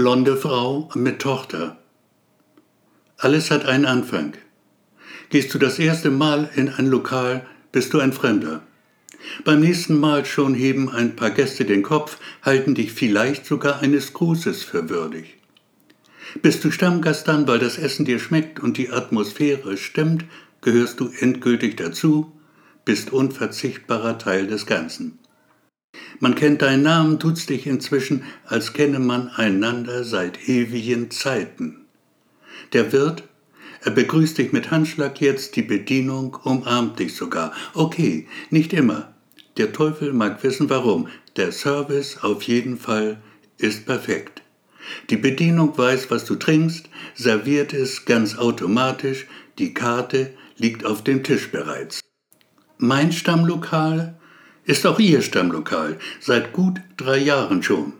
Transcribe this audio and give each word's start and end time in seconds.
Blonde 0.00 0.38
Frau 0.38 0.88
mit 0.94 1.18
Tochter. 1.18 1.76
Alles 3.18 3.50
hat 3.50 3.66
einen 3.66 3.84
Anfang. 3.84 4.32
Gehst 5.28 5.52
du 5.52 5.58
das 5.58 5.78
erste 5.78 6.10
Mal 6.10 6.48
in 6.56 6.70
ein 6.70 6.86
Lokal, 6.86 7.44
bist 7.70 7.92
du 7.92 7.98
ein 7.98 8.14
Fremder. 8.14 8.62
Beim 9.44 9.60
nächsten 9.60 10.00
Mal 10.00 10.24
schon 10.24 10.54
heben 10.54 10.88
ein 10.88 11.16
paar 11.16 11.28
Gäste 11.28 11.66
den 11.66 11.82
Kopf, 11.82 12.16
halten 12.40 12.74
dich 12.74 12.92
vielleicht 12.92 13.44
sogar 13.44 13.80
eines 13.80 14.14
Grußes 14.14 14.62
für 14.62 14.88
würdig. 14.88 15.36
Bist 16.40 16.64
du 16.64 16.70
Stammgast 16.70 17.28
dann, 17.28 17.46
weil 17.46 17.58
das 17.58 17.76
Essen 17.76 18.06
dir 18.06 18.20
schmeckt 18.20 18.58
und 18.58 18.78
die 18.78 18.88
Atmosphäre 18.88 19.76
stimmt, 19.76 20.24
gehörst 20.62 20.98
du 21.00 21.10
endgültig 21.18 21.76
dazu, 21.76 22.32
bist 22.86 23.12
unverzichtbarer 23.12 24.16
Teil 24.16 24.46
des 24.46 24.64
Ganzen. 24.64 25.18
Man 26.22 26.34
kennt 26.34 26.60
deinen 26.60 26.82
Namen, 26.82 27.18
tut's 27.18 27.46
dich 27.46 27.66
inzwischen, 27.66 28.24
als 28.44 28.74
kenne 28.74 28.98
man 28.98 29.28
einander 29.28 30.04
seit 30.04 30.48
ewigen 30.48 31.10
Zeiten. 31.10 31.86
Der 32.74 32.92
Wirt, 32.92 33.24
er 33.82 33.92
begrüßt 33.92 34.36
dich 34.36 34.52
mit 34.52 34.70
Handschlag 34.70 35.18
jetzt, 35.22 35.56
die 35.56 35.62
Bedienung 35.62 36.36
umarmt 36.44 36.98
dich 36.98 37.16
sogar. 37.16 37.54
Okay, 37.72 38.28
nicht 38.50 38.74
immer. 38.74 39.14
Der 39.56 39.72
Teufel 39.72 40.12
mag 40.12 40.44
wissen 40.44 40.68
warum. 40.68 41.08
Der 41.36 41.52
Service 41.52 42.18
auf 42.22 42.42
jeden 42.42 42.76
Fall 42.76 43.22
ist 43.56 43.86
perfekt. 43.86 44.42
Die 45.08 45.16
Bedienung 45.16 45.76
weiß, 45.76 46.10
was 46.10 46.26
du 46.26 46.34
trinkst, 46.34 46.90
serviert 47.14 47.72
es 47.72 48.04
ganz 48.04 48.36
automatisch, 48.36 49.26
die 49.58 49.72
Karte 49.72 50.34
liegt 50.58 50.84
auf 50.84 51.02
dem 51.02 51.22
Tisch 51.22 51.50
bereits. 51.50 52.00
Mein 52.76 53.12
Stammlokal 53.12 54.19
ist 54.70 54.86
auch 54.86 55.00
Ihr 55.00 55.20
Stammlokal, 55.20 55.98
seit 56.20 56.52
gut 56.52 56.80
drei 56.96 57.18
Jahren 57.18 57.64
schon. 57.64 57.92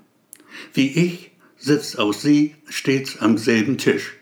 Wie 0.73 0.89
ich 0.89 1.33
sitzt 1.59 1.99
auch 1.99 2.13
sie 2.13 2.55
stets 2.69 3.19
am 3.19 3.39
selben 3.39 3.77
Tisch. 3.77 4.13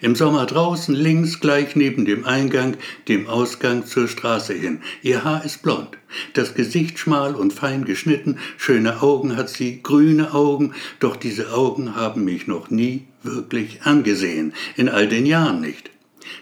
Im 0.00 0.14
Sommer 0.14 0.46
draußen, 0.46 0.94
links 0.94 1.40
gleich 1.40 1.74
neben 1.74 2.04
dem 2.04 2.24
Eingang, 2.24 2.76
dem 3.08 3.26
Ausgang 3.26 3.84
zur 3.84 4.06
Straße 4.06 4.54
hin. 4.54 4.80
Ihr 5.02 5.24
Haar 5.24 5.44
ist 5.44 5.62
blond, 5.62 5.98
das 6.34 6.54
Gesicht 6.54 7.00
schmal 7.00 7.34
und 7.34 7.52
fein 7.52 7.84
geschnitten, 7.84 8.38
schöne 8.56 9.02
Augen 9.02 9.36
hat 9.36 9.48
sie, 9.48 9.82
grüne 9.82 10.32
Augen, 10.34 10.74
doch 11.00 11.16
diese 11.16 11.52
Augen 11.52 11.96
haben 11.96 12.24
mich 12.24 12.46
noch 12.46 12.70
nie 12.70 13.08
wirklich 13.24 13.82
angesehen, 13.82 14.52
in 14.76 14.88
all 14.88 15.08
den 15.08 15.26
Jahren 15.26 15.60
nicht. 15.60 15.90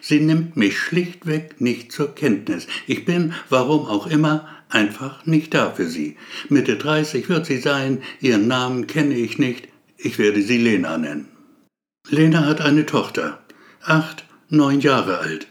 Sie 0.02 0.20
nimmt 0.20 0.56
mich 0.56 0.78
schlichtweg 0.78 1.60
nicht 1.60 1.92
zur 1.92 2.14
Kenntnis. 2.14 2.66
Ich 2.86 3.06
bin, 3.06 3.32
warum 3.48 3.86
auch 3.86 4.06
immer, 4.06 4.48
einfach 4.68 5.24
nicht 5.26 5.54
da 5.54 5.70
für 5.70 5.88
sie. 5.88 6.16
Mitte 6.48 6.76
30 6.76 7.28
wird 7.28 7.46
sie 7.46 7.58
sein, 7.58 8.02
ihren 8.20 8.48
Namen 8.48 8.86
kenne 8.86 9.14
ich 9.14 9.38
nicht, 9.38 9.68
ich 9.96 10.18
werde 10.18 10.42
sie 10.42 10.58
Lena 10.58 10.98
nennen. 10.98 11.28
Lena 12.08 12.44
hat 12.46 12.60
eine 12.60 12.86
Tochter, 12.86 13.40
acht, 13.82 14.24
neun 14.48 14.80
Jahre 14.80 15.18
alt. 15.18 15.48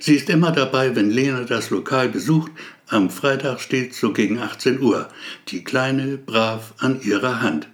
Sie 0.00 0.14
ist 0.14 0.30
immer 0.30 0.52
dabei, 0.52 0.94
wenn 0.94 1.10
Lena 1.10 1.44
das 1.44 1.70
Lokal 1.70 2.08
besucht. 2.08 2.52
Am 2.88 3.10
Freitag 3.10 3.60
steht 3.60 3.94
so 3.94 4.12
gegen 4.12 4.38
18 4.38 4.80
Uhr, 4.80 5.08
die 5.48 5.64
Kleine 5.64 6.18
brav 6.18 6.74
an 6.78 7.00
ihrer 7.02 7.40
Hand. 7.40 7.68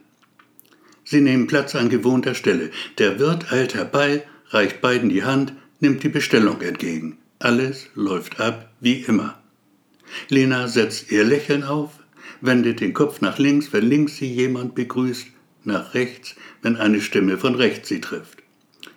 Sie 1.05 1.21
nehmen 1.21 1.47
Platz 1.47 1.75
an 1.75 1.91
gewohnter 1.91 2.35
Stelle. 2.35 2.71
Der 2.99 3.19
Wirt 3.19 3.53
eilt 3.53 3.75
herbei, 3.75 4.25
reicht 4.49 4.81
beiden 4.81 5.11
die 5.11 5.25
Hand, 5.25 5.53
nimmt 5.81 6.03
die 6.03 6.09
Bestellung 6.09 6.61
entgegen. 6.63 7.19
Alles 7.39 7.89
läuft 7.95 8.41
ab 8.41 8.71
wie 8.81 9.01
immer. 9.01 9.39
Lena 10.29 10.69
setzt 10.69 11.11
ihr 11.11 11.25
Lächeln 11.25 11.65
auf, 11.65 11.91
wendet 12.41 12.81
den 12.81 12.93
Kopf 12.93 13.21
nach 13.21 13.39
links, 13.39 13.73
wenn 13.73 13.89
links 13.89 14.17
sie 14.17 14.33
jemand 14.33 14.75
begrüßt, 14.75 15.29
nach 15.65 15.95
rechts, 15.95 16.35
wenn 16.63 16.77
eine 16.77 17.01
Stimme 17.01 17.39
von 17.39 17.55
rechts 17.55 17.89
sie 17.89 18.01
trifft. 18.01 18.43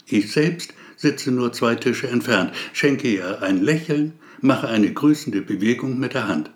Ich 0.05 0.31
selbst 0.31 0.73
sitze 0.95 1.31
nur 1.31 1.53
zwei 1.53 1.75
Tische 1.75 2.07
entfernt, 2.07 2.51
schenke 2.73 3.07
ihr 3.07 3.41
ein 3.41 3.61
Lächeln, 3.61 4.13
mache 4.41 4.67
eine 4.67 4.91
grüßende 4.91 5.41
Bewegung 5.41 5.99
mit 5.99 6.13
der 6.13 6.27
Hand. 6.27 6.51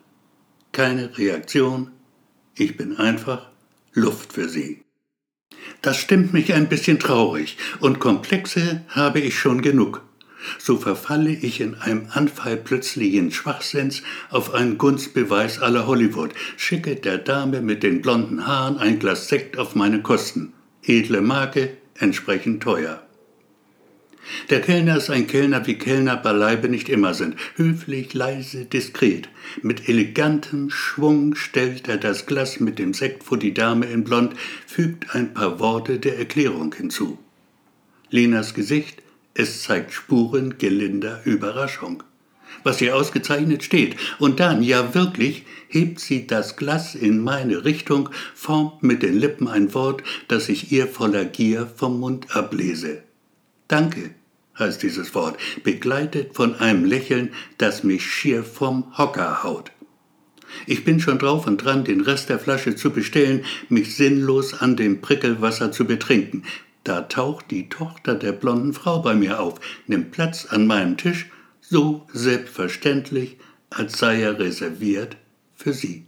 Keine 0.72 1.18
Reaktion, 1.18 1.92
ich 2.56 2.78
bin 2.78 2.98
einfach 2.98 3.50
Luft 3.94 4.34
für 4.34 4.50
sie. 4.50 4.84
Das 5.82 5.98
stimmt 5.98 6.34
mich 6.34 6.54
ein 6.54 6.70
bisschen 6.70 7.00
traurig, 7.00 7.58
und 7.80 8.00
Komplexe 8.00 8.84
habe 8.90 9.20
ich 9.20 9.38
schon 9.38 9.62
genug 9.62 10.02
so 10.58 10.78
verfalle 10.78 11.32
ich 11.32 11.62
in 11.62 11.76
einem 11.76 12.08
Anfall 12.12 12.58
plötzlichen 12.58 13.32
Schwachsinns 13.32 14.04
auf 14.30 14.54
einen 14.54 14.78
Gunstbeweis 14.78 15.60
aller 15.60 15.88
Hollywood, 15.88 16.32
schicke 16.58 16.96
der 16.96 17.18
Dame 17.18 17.62
mit 17.62 17.84
den 17.84 18.02
blonden 18.02 18.48
Haaren 18.48 18.78
ein 18.78 19.00
Glas 19.00 19.28
Sekt 19.28 19.58
auf 19.58 19.76
meine 19.76 20.02
Kosten. 20.02 20.54
Edle 20.84 21.22
Marke, 21.22 21.78
entsprechend 22.00 22.64
teuer. 22.64 23.02
Der 24.50 24.62
Kellner 24.62 24.98
ist 24.98 25.10
ein 25.10 25.28
Kellner, 25.28 25.66
wie 25.66 25.78
Kellner 25.78 26.18
beileibe 26.18 26.70
nicht 26.70 26.90
immer 26.90 27.14
sind. 27.14 27.36
Höflich, 27.56 28.14
leise, 28.14 28.66
diskret. 28.66 29.30
Mit 29.62 29.90
elegantem 29.90 30.70
Schwung 30.70 31.36
stellt 31.36 31.88
er 31.88 31.98
das 31.98 32.26
Glas 32.26 32.60
mit 32.60 32.80
dem 32.80 32.94
Sekt 32.94 33.24
vor 33.24 33.38
die 33.38 33.54
Dame 33.54 33.88
in 33.88 34.04
Blond, 34.04 34.34
fügt 34.68 35.16
ein 35.16 35.34
paar 35.34 35.60
Worte 35.60 36.00
der 36.00 36.18
Erklärung 36.18 36.74
hinzu. 36.74 37.18
Lenas 38.10 38.54
Gesicht 38.54 39.02
es 39.34 39.64
zeigt 39.64 39.94
Spuren 39.94 40.58
gelinder 40.58 41.22
Überraschung. 41.26 42.04
Was 42.64 42.82
ihr 42.82 42.96
ausgezeichnet 42.96 43.64
steht. 43.64 43.96
Und 44.20 44.40
dann, 44.40 44.62
ja 44.62 44.94
wirklich, 44.94 45.46
hebt 45.68 46.00
sie 46.00 46.28
das 46.28 46.58
Glas 46.58 46.96
in 46.96 47.22
meine 47.22 47.64
Richtung, 47.64 48.10
formt 48.36 48.84
mit 48.84 49.04
den 49.04 49.18
Lippen 49.18 49.48
ein 49.48 49.74
Wort, 49.74 50.04
das 50.28 50.50
ich 50.50 50.72
ihr 50.72 50.88
voller 50.88 51.26
Gier 51.26 51.72
vom 51.76 52.00
Mund 52.00 52.36
ablese. 52.36 53.04
Danke, 53.68 54.14
heißt 54.60 54.84
dieses 54.84 55.16
Wort, 55.16 55.38
begleitet 55.64 56.36
von 56.36 56.56
einem 56.56 56.84
Lächeln, 56.84 57.30
das 57.58 57.84
mich 57.84 58.06
schier 58.06 58.44
vom 58.44 58.98
Hocker 58.98 59.44
haut. 59.44 59.72
Ich 60.68 60.84
bin 60.84 61.00
schon 61.00 61.18
drauf 61.18 61.48
und 61.48 61.64
dran, 61.64 61.86
den 61.86 62.02
Rest 62.02 62.30
der 62.30 62.38
Flasche 62.38 62.76
zu 62.76 62.92
bestellen, 62.92 63.46
mich 63.70 63.96
sinnlos 63.96 64.54
an 64.54 64.76
dem 64.76 65.00
Prickelwasser 65.00 65.72
zu 65.72 65.86
betrinken. 65.86 66.44
Da 66.84 67.02
taucht 67.02 67.52
die 67.52 67.70
Tochter 67.70 68.16
der 68.16 68.32
blonden 68.32 68.74
Frau 68.74 69.02
bei 69.02 69.14
mir 69.14 69.40
auf, 69.40 69.60
nimmt 69.88 70.12
Platz 70.12 70.48
an 70.50 70.66
meinem 70.66 70.98
Tisch, 70.98 71.30
so 71.62 72.08
selbstverständlich, 72.12 73.38
als 73.70 73.98
sei 73.98 74.22
er 74.22 74.40
reserviert 74.40 75.16
für 75.56 75.74
sie. 75.74 76.06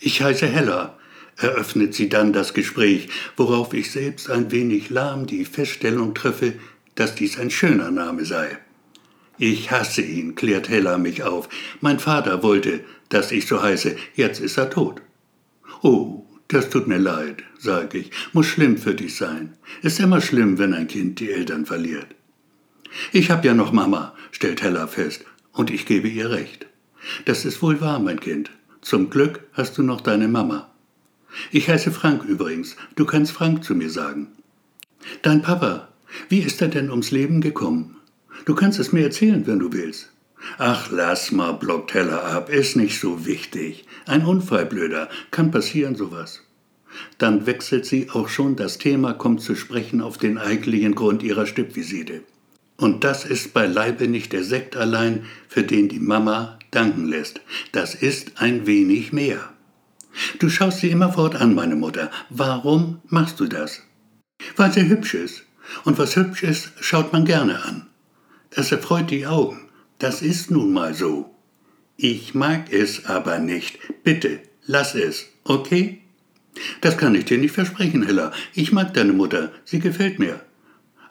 Ich 0.00 0.22
heiße 0.22 0.46
Hella, 0.46 0.98
eröffnet 1.36 1.94
sie 1.94 2.08
dann 2.08 2.32
das 2.32 2.54
Gespräch, 2.54 3.08
worauf 3.36 3.74
ich 3.74 3.90
selbst 3.90 4.30
ein 4.30 4.50
wenig 4.50 4.90
lahm 4.90 5.26
die 5.26 5.44
Feststellung 5.44 6.14
treffe, 6.14 6.54
dass 6.94 7.14
dies 7.14 7.38
ein 7.38 7.50
schöner 7.50 7.90
Name 7.90 8.24
sei. 8.24 8.58
Ich 9.38 9.70
hasse 9.70 10.02
ihn, 10.02 10.34
klärt 10.34 10.68
Hella 10.68 10.96
mich 10.96 11.22
auf. 11.22 11.48
Mein 11.80 11.98
Vater 11.98 12.42
wollte, 12.42 12.80
dass 13.10 13.32
ich 13.32 13.46
so 13.46 13.62
heiße, 13.62 13.96
jetzt 14.14 14.40
ist 14.40 14.56
er 14.56 14.70
tot. 14.70 15.02
Oh, 15.82 16.25
das 16.48 16.70
tut 16.70 16.86
mir 16.86 16.98
leid, 16.98 17.42
sage 17.58 17.98
ich, 17.98 18.10
muss 18.32 18.46
schlimm 18.46 18.78
für 18.78 18.94
dich 18.94 19.16
sein. 19.16 19.56
Ist 19.82 19.98
immer 19.98 20.20
schlimm, 20.20 20.58
wenn 20.58 20.74
ein 20.74 20.86
Kind 20.86 21.18
die 21.20 21.30
Eltern 21.30 21.66
verliert. 21.66 22.06
Ich 23.12 23.30
hab 23.30 23.44
ja 23.44 23.54
noch 23.54 23.72
Mama, 23.72 24.14
stellt 24.30 24.62
Hella 24.62 24.86
fest, 24.86 25.24
und 25.52 25.70
ich 25.70 25.86
gebe 25.86 26.08
ihr 26.08 26.30
recht. 26.30 26.66
Das 27.24 27.44
ist 27.44 27.62
wohl 27.62 27.80
wahr, 27.80 27.98
mein 27.98 28.20
Kind. 28.20 28.50
Zum 28.80 29.10
Glück 29.10 29.40
hast 29.52 29.76
du 29.78 29.82
noch 29.82 30.00
deine 30.00 30.28
Mama. 30.28 30.70
Ich 31.50 31.68
heiße 31.68 31.90
Frank 31.90 32.24
übrigens, 32.24 32.76
du 32.94 33.04
kannst 33.04 33.32
Frank 33.32 33.64
zu 33.64 33.74
mir 33.74 33.90
sagen. 33.90 34.28
Dein 35.22 35.42
Papa, 35.42 35.88
wie 36.28 36.40
ist 36.40 36.62
er 36.62 36.68
denn 36.68 36.90
ums 36.90 37.10
Leben 37.10 37.40
gekommen? 37.40 37.96
Du 38.44 38.54
kannst 38.54 38.78
es 38.78 38.92
mir 38.92 39.02
erzählen, 39.02 39.46
wenn 39.46 39.58
du 39.58 39.72
willst. 39.72 40.12
Ach, 40.58 40.90
lass 40.90 41.32
mal, 41.32 41.52
blockt 41.52 41.94
Hella 41.94 42.18
ab, 42.36 42.50
ist 42.50 42.76
nicht 42.76 43.00
so 43.00 43.26
wichtig. 43.26 43.84
Ein 44.06 44.24
Unfall, 44.24 44.66
blöder, 44.66 45.08
kann 45.30 45.50
passieren 45.50 45.96
sowas. 45.96 46.42
Dann 47.18 47.46
wechselt 47.46 47.86
sie 47.86 48.10
auch 48.10 48.28
schon 48.28 48.56
das 48.56 48.78
Thema, 48.78 49.12
kommt 49.12 49.42
zu 49.42 49.54
sprechen 49.54 50.00
auf 50.00 50.18
den 50.18 50.38
eigentlichen 50.38 50.94
Grund 50.94 51.22
ihrer 51.22 51.46
Stippvisite. 51.46 52.22
Und 52.76 53.04
das 53.04 53.24
ist 53.24 53.54
beileibe 53.54 54.06
nicht 54.06 54.32
der 54.32 54.44
Sekt 54.44 54.76
allein, 54.76 55.24
für 55.48 55.62
den 55.62 55.88
die 55.88 56.00
Mama 56.00 56.58
danken 56.70 57.06
lässt. 57.06 57.40
Das 57.72 57.94
ist 57.94 58.40
ein 58.40 58.66
wenig 58.66 59.12
mehr. 59.12 59.50
Du 60.38 60.48
schaust 60.48 60.80
sie 60.80 60.90
immerfort 60.90 61.36
an, 61.36 61.54
meine 61.54 61.76
Mutter. 61.76 62.10
Warum 62.30 63.00
machst 63.08 63.40
du 63.40 63.46
das? 63.46 63.82
Weil 64.56 64.72
sie 64.72 64.88
hübsch 64.88 65.14
ist. 65.14 65.44
Und 65.84 65.98
was 65.98 66.16
hübsch 66.16 66.42
ist, 66.42 66.72
schaut 66.80 67.12
man 67.12 67.24
gerne 67.24 67.62
an. 67.64 67.86
Es 68.50 68.72
erfreut 68.72 69.10
die 69.10 69.26
Augen. 69.26 69.65
Das 69.98 70.22
ist 70.22 70.50
nun 70.50 70.72
mal 70.72 70.94
so. 70.94 71.34
Ich 71.96 72.34
mag 72.34 72.72
es 72.72 73.06
aber 73.06 73.38
nicht. 73.38 73.78
Bitte, 74.04 74.40
lass 74.66 74.94
es, 74.94 75.26
okay? 75.44 76.02
Das 76.80 76.98
kann 76.98 77.14
ich 77.14 77.24
dir 77.24 77.38
nicht 77.38 77.52
versprechen, 77.52 78.04
Hella. 78.04 78.32
Ich 78.54 78.72
mag 78.72 78.94
deine 78.94 79.12
Mutter, 79.12 79.52
sie 79.64 79.78
gefällt 79.78 80.18
mir. 80.18 80.40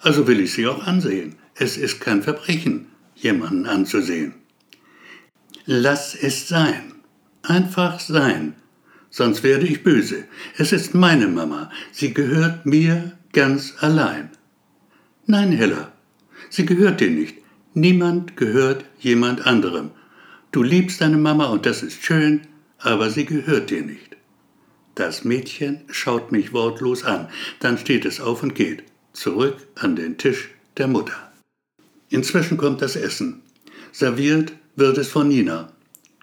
Also 0.02 0.28
will 0.28 0.40
ich 0.40 0.54
sie 0.54 0.68
auch 0.68 0.86
ansehen. 0.86 1.36
Es 1.56 1.78
ist 1.78 2.02
kein 2.02 2.22
Verbrechen, 2.22 2.88
jemanden 3.16 3.66
anzusehen. 3.66 4.36
Lass 5.66 6.16
es 6.16 6.48
sein. 6.48 6.94
Einfach 7.42 8.00
sein. 8.00 8.56
Sonst 9.10 9.44
werde 9.44 9.66
ich 9.66 9.84
böse. 9.84 10.26
Es 10.58 10.72
ist 10.72 10.94
meine 10.94 11.28
Mama. 11.28 11.72
Sie 11.92 12.14
gehört 12.14 12.66
mir, 12.66 13.14
Ganz 13.36 13.74
allein. 13.82 14.30
Nein, 15.26 15.52
Hella, 15.52 15.92
sie 16.50 16.66
gehört 16.66 17.02
dir 17.02 17.10
nicht. 17.10 17.36
Niemand 17.78 18.38
gehört 18.38 18.86
jemand 19.00 19.46
anderem. 19.46 19.92
Du 20.54 20.64
liebst 20.64 21.02
deine 21.02 21.18
Mama 21.18 21.48
und 21.48 21.66
das 21.66 21.84
ist 21.84 22.02
schön, 22.02 22.48
aber 22.80 23.10
sie 23.10 23.26
gehört 23.26 23.70
dir 23.70 23.82
nicht. 23.82 24.16
Das 24.96 25.26
Mädchen 25.26 25.82
schaut 25.90 26.32
mich 26.32 26.54
wortlos 26.54 27.04
an, 27.04 27.28
dann 27.60 27.78
steht 27.78 28.06
es 28.06 28.22
auf 28.22 28.44
und 28.44 28.56
geht, 28.56 28.84
zurück 29.12 29.58
an 29.76 29.98
den 29.98 30.18
Tisch 30.18 30.52
der 30.78 30.88
Mutter. 30.88 31.34
Inzwischen 32.10 32.56
kommt 32.56 32.82
das 32.82 32.96
Essen. 32.96 33.42
Serviert 33.92 34.54
wird 34.78 34.98
es 34.98 35.10
von 35.10 35.28
Nina. 35.28 35.74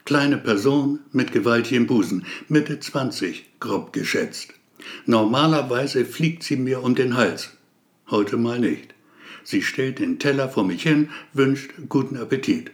Kleine 0.06 0.38
Person 0.38 1.00
mit 1.12 1.32
gewaltigem 1.32 1.86
Busen, 1.86 2.24
Mitte 2.48 2.80
20, 2.80 3.60
grob 3.60 3.92
geschätzt. 3.92 4.54
Normalerweise 5.04 6.06
fliegt 6.06 6.44
sie 6.44 6.56
mir 6.56 6.82
um 6.82 6.94
den 6.94 7.14
Hals. 7.14 7.50
Heute 8.08 8.38
mal 8.38 8.58
nicht. 8.58 8.94
Sie 9.44 9.62
stellt 9.62 9.98
den 9.98 10.18
Teller 10.18 10.48
vor 10.48 10.64
mich 10.64 10.82
hin, 10.82 11.10
wünscht 11.32 11.72
guten 11.88 12.16
Appetit. 12.16 12.70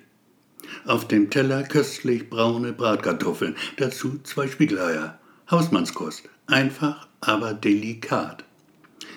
Auf 0.84 1.08
dem 1.08 1.30
Teller 1.30 1.62
köstlich 1.62 2.28
braune 2.28 2.72
Bratkartoffeln, 2.72 3.56
dazu 3.76 4.18
zwei 4.22 4.48
Spiegeleier. 4.48 5.18
Hausmannskost, 5.50 6.28
einfach, 6.46 7.08
aber 7.20 7.54
delikat. 7.54 8.44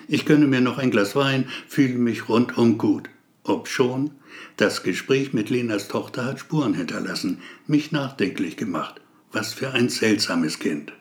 Ich 0.08 0.24
gönne 0.24 0.46
mir 0.46 0.60
noch 0.60 0.78
ein 0.78 0.90
Glas 0.90 1.14
Wein, 1.14 1.46
fühle 1.68 1.98
mich 1.98 2.28
rundum 2.28 2.78
gut. 2.78 3.08
Obschon, 3.44 4.12
das 4.56 4.82
Gespräch 4.82 5.32
mit 5.32 5.50
Lenas 5.50 5.88
Tochter 5.88 6.24
hat 6.24 6.40
Spuren 6.40 6.74
hinterlassen, 6.74 7.38
mich 7.66 7.92
nachdenklich 7.92 8.56
gemacht. 8.56 9.00
Was 9.32 9.52
für 9.52 9.72
ein 9.72 9.88
seltsames 9.88 10.58
Kind. 10.58 10.92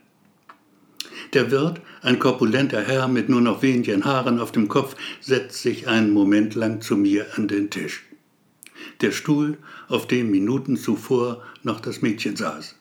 Der 1.33 1.49
Wirt, 1.49 1.79
ein 2.01 2.19
korpulenter 2.19 2.81
Herr 2.81 3.07
mit 3.07 3.29
nur 3.29 3.39
noch 3.39 3.61
wenigen 3.61 4.03
Haaren 4.03 4.39
auf 4.39 4.51
dem 4.51 4.67
Kopf, 4.67 4.95
setzt 5.21 5.61
sich 5.61 5.87
einen 5.87 6.11
Moment 6.11 6.55
lang 6.55 6.81
zu 6.81 6.97
mir 6.97 7.25
an 7.37 7.47
den 7.47 7.69
Tisch. 7.69 8.03
Der 8.99 9.11
Stuhl, 9.11 9.57
auf 9.87 10.07
dem 10.07 10.29
Minuten 10.29 10.75
zuvor 10.75 11.41
noch 11.63 11.79
das 11.79 12.01
Mädchen 12.01 12.35
saß. 12.35 12.75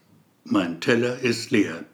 Mein 0.45 0.81
Teller 0.81 1.21
ist 1.21 1.51
leer. 1.51 1.85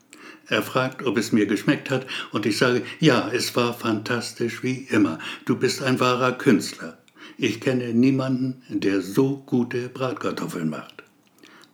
Er 0.49 0.62
fragt, 0.62 1.05
ob 1.05 1.19
es 1.19 1.32
mir 1.32 1.47
geschmeckt 1.47 1.91
hat, 1.91 2.06
und 2.32 2.47
ich 2.47 2.56
sage, 2.56 2.82
ja, 3.00 3.31
es 3.32 3.55
war 3.56 3.75
fantastisch 3.75 4.62
wie 4.62 4.87
immer. 4.88 5.19
Du 5.44 5.56
bist 5.56 5.82
ein 5.82 6.00
wahrer 6.00 6.32
Künstler. 6.32 6.99
Ich 7.37 7.61
kenne 7.61 7.93
niemanden, 7.93 8.62
der 8.69 9.02
so 9.02 9.43
gute 9.44 9.88
Bratkartoffeln 9.88 10.70
macht. 10.70 11.02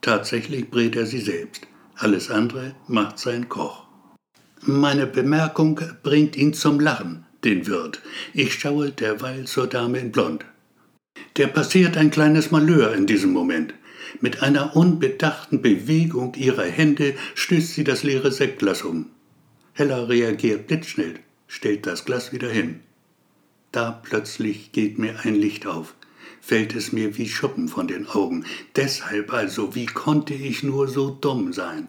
Tatsächlich 0.01 0.71
brät 0.71 0.97
er 0.97 1.07
sie 1.07 1.21
selbst. 1.21 1.69
Alles 1.95 2.31
andere 2.31 2.75
macht 2.89 3.19
sein 3.19 3.49
Koch. 3.49 3.82
Meine 4.65 5.09
Bemerkung 5.09 5.81
bringt 6.05 6.37
ihn 6.37 6.55
zum 6.55 6.79
Lachen, 6.79 7.27
den 7.43 7.67
Wirt. 7.67 8.01
Ich 8.33 8.55
schaue 8.55 8.93
derweil 8.93 9.45
zur 9.45 9.67
Dame 9.67 9.99
in 9.99 10.13
Blond. 10.13 10.45
Der 11.37 11.49
passiert 11.49 11.97
ein 11.97 12.13
kleines 12.13 12.53
Malheur 12.53 12.95
in 12.95 13.09
diesem 13.09 13.33
Moment. 13.33 13.75
Mit 14.21 14.41
einer 14.41 14.77
unbedachten 14.77 15.63
Bewegung 15.63 16.35
ihrer 16.37 16.63
Hände 16.63 17.17
stößt 17.35 17.75
sie 17.75 17.83
das 17.83 18.05
leere 18.05 18.31
Sektglas 18.31 18.83
um. 18.83 19.07
Hella 19.73 20.05
reagiert 20.05 20.69
blitzschnell, 20.69 21.15
stellt 21.49 21.85
das 21.85 22.05
Glas 22.05 22.33
wieder 22.33 22.49
hin. 22.49 22.83
Da 23.73 23.91
plötzlich 23.91 24.71
geht 24.71 24.97
mir 24.97 25.19
ein 25.25 25.35
Licht 25.35 25.67
auf, 25.67 25.97
fällt 26.41 26.77
es 26.77 26.93
mir 26.93 27.19
wie 27.19 27.29
Schuppen 27.29 27.67
von 27.67 27.89
den 27.89 28.07
Augen. 28.07 28.45
Deshalb 28.77 29.33
also, 29.33 29.75
wie 29.75 29.87
konnte 29.87 30.35
ich 30.35 30.63
nur 30.63 30.87
so 30.87 31.11
dumm 31.11 31.53
sein? 31.53 31.89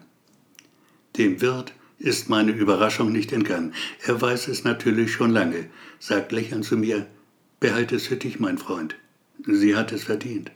Dem 1.16 1.40
Wirt 1.40 1.72
ist 2.04 2.28
meine 2.28 2.52
Überraschung 2.52 3.10
nicht 3.12 3.32
entgangen. 3.32 3.72
Er 4.06 4.20
weiß 4.20 4.48
es 4.48 4.62
natürlich 4.62 5.10
schon 5.12 5.30
lange, 5.30 5.70
sagt 5.98 6.32
lächelnd 6.32 6.66
zu 6.66 6.76
mir, 6.76 7.06
behalte 7.60 7.96
es 7.96 8.08
für 8.08 8.16
dich, 8.16 8.38
mein 8.38 8.58
Freund. 8.58 8.94
Sie 9.46 9.74
hat 9.74 9.90
es 9.90 10.04
verdient. 10.04 10.52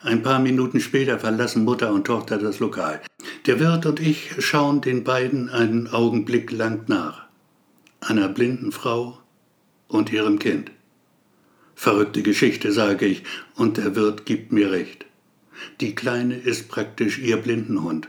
Ein 0.00 0.22
paar 0.22 0.40
Minuten 0.40 0.80
später 0.80 1.20
verlassen 1.20 1.64
Mutter 1.64 1.92
und 1.92 2.08
Tochter 2.08 2.38
das 2.38 2.58
Lokal. 2.58 3.00
Der 3.46 3.60
Wirt 3.60 3.86
und 3.86 4.00
ich 4.00 4.32
schauen 4.40 4.80
den 4.80 5.04
beiden 5.04 5.48
einen 5.48 5.86
Augenblick 5.86 6.50
lang 6.50 6.84
nach. 6.88 7.26
Einer 8.00 8.28
blinden 8.28 8.72
Frau 8.72 9.18
und 9.86 10.12
ihrem 10.12 10.40
Kind. 10.40 10.72
Verrückte 11.76 12.22
Geschichte, 12.22 12.72
sage 12.72 13.06
ich, 13.06 13.22
und 13.54 13.76
der 13.76 13.94
Wirt 13.94 14.26
gibt 14.26 14.50
mir 14.50 14.72
recht. 14.72 15.06
Die 15.80 15.94
Kleine 15.94 16.36
ist 16.36 16.68
praktisch 16.68 17.20
ihr 17.20 17.36
Blindenhund. 17.36 18.08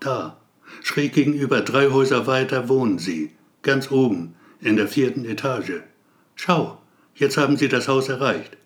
Da, 0.00 0.36
schräg 0.82 1.12
gegenüber, 1.12 1.60
drei 1.60 1.90
Häuser 1.90 2.26
weiter, 2.26 2.68
wohnen 2.68 2.98
sie, 2.98 3.32
ganz 3.62 3.90
oben, 3.90 4.34
in 4.60 4.76
der 4.76 4.88
vierten 4.88 5.24
Etage. 5.24 5.82
Schau, 6.34 6.80
jetzt 7.14 7.36
haben 7.36 7.56
sie 7.56 7.68
das 7.68 7.88
Haus 7.88 8.08
erreicht. 8.08 8.56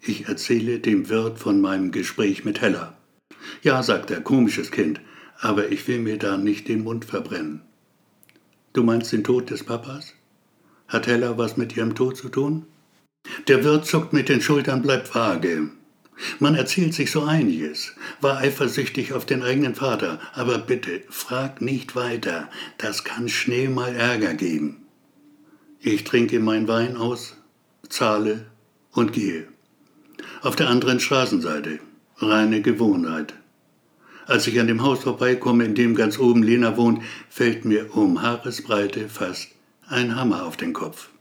Ich 0.00 0.26
erzähle 0.28 0.80
dem 0.80 1.08
Wirt 1.08 1.38
von 1.38 1.60
meinem 1.60 1.92
Gespräch 1.92 2.44
mit 2.44 2.60
Hella. 2.60 2.96
Ja, 3.62 3.82
sagt 3.82 4.10
er, 4.10 4.20
komisches 4.20 4.70
Kind, 4.70 5.00
aber 5.40 5.70
ich 5.70 5.86
will 5.88 6.00
mir 6.00 6.18
da 6.18 6.36
nicht 6.36 6.68
den 6.68 6.84
Mund 6.84 7.04
verbrennen. 7.04 7.62
Du 8.72 8.82
meinst 8.82 9.12
den 9.12 9.24
Tod 9.24 9.50
des 9.50 9.64
Papas? 9.64 10.14
Hat 10.88 11.06
Hella 11.06 11.38
was 11.38 11.56
mit 11.56 11.76
ihrem 11.76 11.94
Tod 11.94 12.16
zu 12.16 12.28
tun? 12.28 12.66
Der 13.48 13.62
Wirt 13.64 13.86
zuckt 13.86 14.12
mit 14.12 14.28
den 14.28 14.40
Schultern, 14.40 14.82
bleibt 14.82 15.14
vage. 15.14 15.70
Man 16.38 16.54
erzählt 16.54 16.94
sich 16.94 17.10
so 17.10 17.22
einiges, 17.22 17.94
war 18.20 18.38
eifersüchtig 18.38 19.12
auf 19.12 19.26
den 19.26 19.42
eigenen 19.42 19.74
Vater, 19.74 20.20
aber 20.34 20.58
bitte, 20.58 21.02
frag 21.08 21.60
nicht 21.60 21.96
weiter, 21.96 22.48
das 22.78 23.04
kann 23.04 23.28
schnell 23.28 23.68
mal 23.68 23.94
Ärger 23.94 24.34
geben. 24.34 24.82
Ich 25.80 26.04
trinke 26.04 26.38
mein 26.38 26.68
Wein 26.68 26.96
aus, 26.96 27.36
zahle 27.88 28.46
und 28.92 29.12
gehe 29.12 29.48
auf 30.42 30.56
der 30.56 30.68
anderen 30.68 31.00
Straßenseite. 31.00 31.78
Reine 32.18 32.62
Gewohnheit. 32.62 33.34
Als 34.26 34.46
ich 34.46 34.60
an 34.60 34.66
dem 34.66 34.82
Haus 34.82 35.00
vorbeikomme, 35.00 35.64
in 35.64 35.74
dem 35.74 35.94
ganz 35.94 36.18
oben 36.18 36.42
Lena 36.42 36.76
wohnt, 36.76 37.02
fällt 37.28 37.64
mir 37.64 37.96
um 37.96 38.22
Haaresbreite 38.22 39.08
fast 39.08 39.48
ein 39.88 40.14
Hammer 40.16 40.44
auf 40.44 40.56
den 40.56 40.72
Kopf. 40.72 41.11